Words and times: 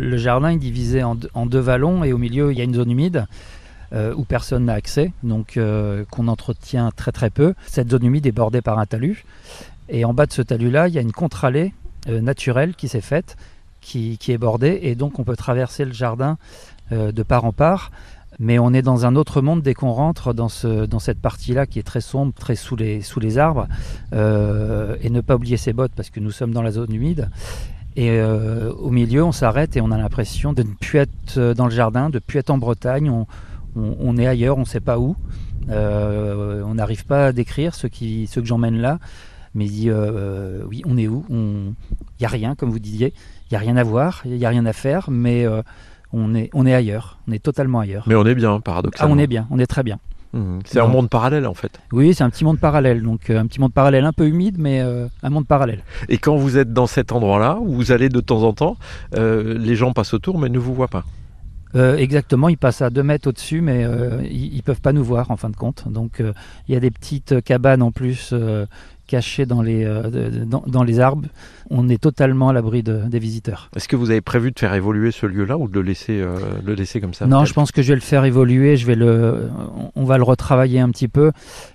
Le 0.00 0.16
jardin 0.16 0.50
est 0.50 0.58
divisé 0.58 1.02
en 1.02 1.16
deux, 1.16 1.58
vallons 1.58 2.04
et 2.04 2.12
au 2.12 2.18
milieu 2.18 2.52
il 2.52 2.58
y 2.58 2.60
a 2.60 2.64
une 2.64 2.74
zone 2.74 2.92
humide 2.92 3.26
euh, 3.92 4.14
où 4.14 4.22
personne 4.22 4.66
n'a 4.66 4.74
accès, 4.74 5.10
donc 5.24 5.56
euh, 5.56 6.04
qu'on 6.08 6.28
entretient 6.28 6.92
très 6.94 7.10
très 7.10 7.30
peu. 7.30 7.54
Cette 7.66 7.90
zone 7.90 8.04
humide 8.04 8.24
est 8.24 8.30
bordée 8.30 8.62
par 8.62 8.78
un 8.78 8.86
talus 8.86 9.24
et 9.88 10.04
en 10.04 10.14
bas 10.14 10.26
de 10.26 10.32
ce 10.32 10.40
talus-là 10.40 10.86
il 10.86 10.94
y 10.94 10.98
a 10.98 11.00
une 11.00 11.10
contre-allée 11.10 11.74
euh, 12.08 12.20
naturelle 12.20 12.76
qui 12.76 12.86
s'est 12.86 13.00
faite, 13.00 13.36
qui, 13.80 14.16
est 14.28 14.38
bordée 14.38 14.78
et 14.82 14.94
donc 14.94 15.18
on 15.18 15.24
peut 15.24 15.34
traverser 15.34 15.84
le 15.84 15.92
jardin 15.92 16.38
de 16.92 17.22
part 17.24 17.44
en 17.44 17.52
part. 17.52 17.90
Mais 18.38 18.60
on 18.60 18.72
est 18.72 18.82
dans 18.82 19.04
un 19.04 19.16
autre 19.16 19.40
monde 19.40 19.62
dès 19.62 19.74
qu'on 19.74 19.90
rentre 19.90 20.32
dans, 20.32 20.48
ce, 20.48 20.86
dans 20.86 21.00
cette 21.00 21.18
partie-là 21.18 21.66
qui 21.66 21.80
est 21.80 21.82
très 21.82 22.00
sombre, 22.00 22.32
très 22.34 22.54
sous 22.54 22.76
les, 22.76 23.00
sous 23.00 23.18
les 23.18 23.36
arbres. 23.36 23.66
Et 24.12 25.10
ne 25.10 25.20
pas 25.22 25.34
oublier 25.34 25.56
ses 25.56 25.72
bottes 25.72 25.90
parce 25.96 26.10
que 26.10 26.20
nous 26.20 26.30
sommes 26.30 26.52
dans 26.52 26.62
la 26.62 26.70
zone 26.70 26.94
humide. 26.94 27.30
Et 28.00 28.10
euh, 28.10 28.72
au 28.74 28.90
milieu, 28.90 29.24
on 29.24 29.32
s'arrête 29.32 29.76
et 29.76 29.80
on 29.80 29.90
a 29.90 29.98
l'impression 29.98 30.52
de 30.52 30.62
ne 30.62 30.72
plus 30.80 30.98
être 31.00 31.36
euh, 31.36 31.52
dans 31.52 31.64
le 31.64 31.72
jardin, 31.72 32.10
de 32.10 32.14
ne 32.16 32.20
plus 32.20 32.38
être 32.38 32.50
en 32.50 32.58
Bretagne. 32.58 33.10
On, 33.10 33.26
on- 33.74 33.96
on 33.98 34.16
est 34.16 34.26
ailleurs, 34.26 34.56
on 34.56 34.60
ne 34.60 34.66
sait 34.66 34.78
pas 34.90 34.98
où. 35.00 35.16
Euh, 35.68 36.62
on 36.64 36.74
n'arrive 36.74 37.04
pas 37.06 37.26
à 37.26 37.32
décrire 37.32 37.74
ce, 37.74 37.88
qui, 37.88 38.28
ce 38.28 38.38
que 38.38 38.46
j'emmène 38.46 38.78
là. 38.78 39.00
Mais 39.54 39.66
euh, 39.86 40.62
oui, 40.68 40.82
on 40.86 40.96
est 40.96 41.08
où? 41.08 41.24
Il 41.30 41.74
n'y 42.20 42.26
a 42.26 42.28
rien, 42.28 42.54
comme 42.54 42.70
vous 42.70 42.78
disiez. 42.78 43.12
Il 43.50 43.54
n'y 43.54 43.56
a 43.56 43.60
rien 43.60 43.76
à 43.76 43.82
voir, 43.82 44.22
il 44.24 44.32
n'y 44.36 44.44
a 44.46 44.48
rien 44.48 44.64
à 44.66 44.72
faire, 44.72 45.10
mais 45.10 45.44
on, 46.12 46.34
est, 46.36 46.50
on 46.54 46.66
est 46.66 46.74
ailleurs. 46.74 47.18
On 47.26 47.32
est 47.32 47.42
totalement 47.42 47.80
ailleurs. 47.80 48.04
Mais 48.06 48.14
on 48.14 48.24
est 48.26 48.34
bien, 48.36 48.54
Ah, 48.56 48.60
paradoxalement. 48.60 49.14
on 49.14 49.18
est 49.18 49.26
bien, 49.26 49.46
on 49.50 49.58
est 49.58 49.66
très 49.66 49.82
bien. 49.82 49.98
Mhm. 50.32 50.60
C'est 50.64 50.80
un 50.80 50.86
monde 50.86 51.08
parallèle 51.08 51.46
en 51.46 51.54
fait. 51.54 51.80
Oui, 51.92 52.14
c'est 52.14 52.24
un 52.24 52.30
petit 52.30 52.44
monde 52.44 52.58
parallèle. 52.58 53.02
Donc 53.02 53.30
euh, 53.30 53.38
un 53.38 53.46
petit 53.46 53.60
monde 53.60 53.72
parallèle 53.72 54.04
un 54.04 54.12
peu 54.12 54.26
humide, 54.26 54.56
mais 54.58 54.80
euh, 54.80 55.06
un 55.22 55.30
monde 55.30 55.46
parallèle. 55.46 55.82
Et 56.08 56.18
quand 56.18 56.36
vous 56.36 56.58
êtes 56.58 56.72
dans 56.72 56.86
cet 56.86 57.12
endroit-là, 57.12 57.58
où 57.60 57.74
vous 57.74 57.92
allez 57.92 58.08
de 58.08 58.20
temps 58.20 58.42
en 58.42 58.52
temps, 58.52 58.76
euh, 59.14 59.56
les 59.58 59.74
gens 59.74 59.92
passent 59.92 60.14
autour 60.14 60.38
mais 60.38 60.48
ne 60.48 60.58
vous 60.58 60.74
voient 60.74 60.88
pas. 60.88 61.04
Euh, 61.74 61.96
exactement, 61.96 62.48
ils 62.48 62.56
passent 62.56 62.80
à 62.80 62.90
2 62.90 63.02
mètres 63.02 63.28
au-dessus, 63.28 63.60
mais 63.60 63.84
euh, 63.84 64.22
ils, 64.22 64.54
ils 64.56 64.62
peuvent 64.62 64.80
pas 64.80 64.92
nous 64.92 65.04
voir 65.04 65.30
en 65.30 65.36
fin 65.36 65.50
de 65.50 65.56
compte. 65.56 65.84
Donc 65.88 66.20
euh, 66.20 66.32
il 66.66 66.74
y 66.74 66.76
a 66.76 66.80
des 66.80 66.90
petites 66.90 67.42
cabanes 67.42 67.82
en 67.82 67.92
plus 67.92 68.34
cachées 69.08 69.44
dans 69.46 69.60
les, 69.62 69.84
euh, 69.84 70.44
dans, 70.44 70.62
dans 70.66 70.84
les 70.84 71.00
arbres. 71.00 71.26
On 71.70 71.88
est 71.88 72.00
totalement 72.00 72.50
à 72.50 72.52
l'abri 72.52 72.84
de- 72.84 73.02
des 73.08 73.18
visiteurs. 73.18 73.68
Est-ce 73.74 73.88
que 73.88 73.96
vous 73.96 74.10
avez 74.10 74.20
prévu 74.20 74.52
de 74.52 74.58
faire 74.58 74.72
évoluer 74.74 75.10
ce 75.10 75.26
lieu-là 75.26 75.58
ou 75.58 75.66
de 75.66 75.74
le 75.74 75.82
laisser, 75.82 76.20
euh, 76.20 76.38
le 76.64 76.74
laisser 76.74 77.00
comme 77.00 77.14
ça 77.14 77.26
non, 77.26 77.44
je 77.44 77.52
pense 77.52 77.72
que 77.72 77.82
je 77.82 77.88
vais 77.88 77.94
le 77.96 78.00
faire 78.00 78.24
évoluer. 78.24 78.76
Je 78.76 78.86
vais 78.86 78.94
le, 78.94 79.50
on 79.96 80.04
va 80.04 80.16
le 80.18 80.22
retravailler 80.22 80.78
un 80.78 80.90
petit 80.90 81.08
peu. 81.08 81.32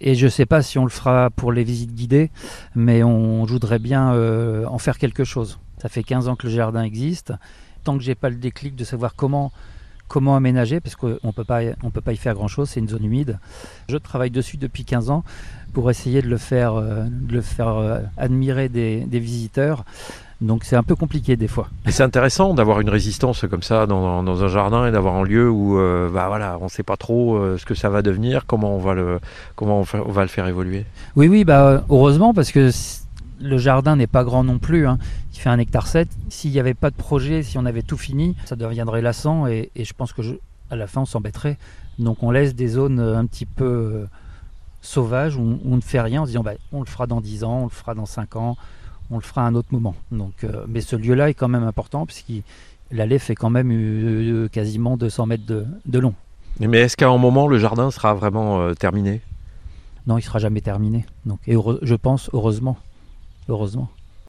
Et 0.00 0.14
je 0.14 0.26
sais 0.28 0.46
pas 0.46 0.62
si 0.62 0.78
on 0.78 0.84
le 0.84 0.90
fera 0.90 1.28
pour 1.30 1.52
les 1.52 1.64
visites 1.64 1.94
guidées, 1.94 2.30
mais 2.74 3.02
on 3.02 3.44
voudrait 3.44 3.78
bien 3.78 4.14
euh, 4.14 4.64
en 4.66 4.78
faire 4.78 4.96
quelque 4.96 5.24
chose. 5.24 5.58
Ça 5.82 5.88
fait 5.90 6.02
15 6.02 6.28
ans 6.28 6.36
que 6.36 6.46
le 6.46 6.52
jardin 6.54 6.82
existe. 6.82 7.32
Tant 7.84 7.98
que 7.98 8.02
j'ai 8.02 8.14
pas 8.14 8.30
le 8.30 8.36
déclic 8.36 8.74
de 8.76 8.84
savoir 8.84 9.14
comment 9.14 9.52
comment 10.08 10.36
aménager, 10.36 10.80
parce 10.80 10.96
qu'on 10.96 11.18
on 11.22 11.32
peut 11.32 11.44
pas 11.44 11.62
y 12.12 12.16
faire 12.16 12.34
grand 12.34 12.48
chose. 12.48 12.70
C'est 12.70 12.80
une 12.80 12.88
zone 12.88 13.04
humide. 13.04 13.38
Je 13.88 13.96
travaille 13.96 14.30
dessus 14.30 14.56
depuis 14.56 14.84
15 14.84 15.10
ans 15.10 15.24
pour 15.72 15.90
essayer 15.90 16.22
de 16.22 16.28
le 16.28 16.38
faire 16.38 16.74
euh, 16.74 17.04
de 17.08 17.34
le 17.34 17.40
faire 17.42 17.76
euh, 17.76 18.00
admirer 18.16 18.68
des, 18.68 19.00
des 19.00 19.20
visiteurs. 19.20 19.84
Donc 20.40 20.64
c'est 20.64 20.76
un 20.76 20.82
peu 20.82 20.94
compliqué 20.94 21.36
des 21.36 21.48
fois. 21.48 21.68
Et 21.86 21.92
c'est 21.92 22.02
intéressant 22.02 22.52
d'avoir 22.52 22.80
une 22.80 22.90
résistance 22.90 23.46
comme 23.48 23.62
ça 23.62 23.86
dans, 23.86 24.22
dans 24.22 24.44
un 24.44 24.48
jardin 24.48 24.86
et 24.86 24.92
d'avoir 24.92 25.14
un 25.14 25.24
lieu 25.24 25.48
où 25.48 25.78
euh, 25.78 26.10
bah 26.10 26.26
voilà, 26.28 26.58
on 26.60 26.64
ne 26.64 26.68
sait 26.68 26.82
pas 26.82 26.98
trop 26.98 27.36
euh, 27.36 27.56
ce 27.56 27.64
que 27.64 27.74
ça 27.74 27.88
va 27.88 28.02
devenir, 28.02 28.44
comment 28.46 28.76
on 28.76 28.78
va 28.78 28.92
le, 28.92 29.18
comment 29.54 29.80
on, 29.80 29.98
on 29.98 30.12
va 30.12 30.22
le 30.22 30.28
faire 30.28 30.46
évoluer. 30.46 30.84
Oui, 31.16 31.28
oui, 31.28 31.44
bah, 31.44 31.84
heureusement, 31.88 32.34
parce 32.34 32.52
que 32.52 32.70
le 33.40 33.58
jardin 33.58 33.96
n'est 33.96 34.06
pas 34.06 34.24
grand 34.24 34.44
non 34.44 34.58
plus. 34.58 34.86
Hein. 34.86 34.98
Il 35.34 35.38
fait 35.40 35.48
un 35.50 35.58
hectare 35.58 35.86
7. 35.86 36.08
S'il 36.30 36.50
n'y 36.52 36.58
avait 36.60 36.74
pas 36.74 36.90
de 36.90 36.96
projet, 36.96 37.42
si 37.42 37.58
on 37.58 37.66
avait 37.66 37.82
tout 37.82 37.96
fini, 37.98 38.34
ça 38.46 38.56
deviendrait 38.56 39.02
lassant 39.02 39.46
et, 39.46 39.70
et 39.76 39.84
je 39.84 39.92
pense 39.94 40.12
que 40.12 40.22
je- 40.22 40.34
à 40.70 40.76
la 40.76 40.86
fin, 40.86 41.02
on 41.02 41.06
s'embêterait. 41.06 41.58
Donc 41.98 42.22
on 42.22 42.30
laisse 42.30 42.54
des 42.54 42.68
zones 42.68 42.98
euh, 43.00 43.16
un 43.18 43.26
petit 43.26 43.46
peu 43.46 43.64
euh, 43.64 44.04
sauvages 44.82 45.36
où 45.36 45.58
on, 45.64 45.76
ne 45.76 45.80
fait 45.80 46.00
rien 46.00 46.22
en 46.22 46.24
se 46.26 46.30
disant 46.30 46.42
bah, 46.42 46.52
on 46.72 46.80
le 46.80 46.86
fera 46.86 47.06
dans 47.06 47.20
10 47.20 47.44
ans, 47.44 47.60
on 47.60 47.64
le 47.64 47.70
fera 47.70 47.94
dans 47.94 48.06
5 48.06 48.36
ans, 48.36 48.56
on 49.10 49.16
le 49.16 49.22
fera 49.22 49.42
à 49.42 49.44
un 49.46 49.54
autre 49.54 49.68
moment. 49.70 49.94
Donc, 50.12 50.44
euh, 50.44 50.64
mais 50.68 50.80
ce 50.80 50.96
lieu-là 50.96 51.30
est 51.30 51.34
quand 51.34 51.48
même 51.48 51.64
important 51.64 52.06
puisque 52.06 52.32
l'allée 52.90 53.18
fait 53.18 53.34
quand 53.34 53.50
même 53.50 53.70
euh, 53.72 54.48
quasiment 54.48 54.96
200 54.96 55.26
mètres 55.26 55.46
de, 55.46 55.64
de 55.86 55.98
long. 55.98 56.14
Mais 56.60 56.78
est-ce 56.80 56.96
qu'à 56.96 57.08
un 57.08 57.18
moment 57.18 57.48
le 57.48 57.58
jardin 57.58 57.90
sera 57.90 58.14
vraiment 58.14 58.60
euh, 58.60 58.74
terminé? 58.74 59.20
Non, 60.06 60.18
il 60.18 60.22
sera 60.22 60.38
jamais 60.38 60.60
terminé. 60.60 61.04
Donc, 61.24 61.38
et 61.46 61.54
heureux- 61.54 61.80
je 61.82 61.94
pense 61.94 62.30
heureusement. 62.32 62.76
Heureusement. 63.48 63.88